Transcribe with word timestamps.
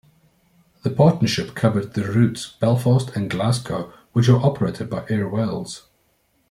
The 0.81 0.89
partnership 0.89 1.53
covered 1.53 1.93
the 1.93 2.01
routes 2.03 2.53
Belfast 2.59 3.15
and 3.15 3.29
Glasgow 3.29 3.93
which 4.13 4.27
were 4.29 4.39
operated 4.43 4.89
by 4.89 5.05
Air 5.09 5.29
Wales. 5.29 5.89